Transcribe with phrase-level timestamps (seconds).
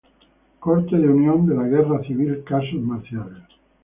[0.59, 3.37] Corte de Unión de la Guerra Civil- Casos Marciales